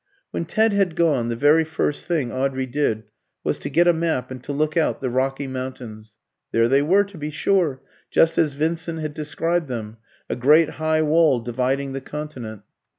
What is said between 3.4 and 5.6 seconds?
was to get a map and to look out the Rocky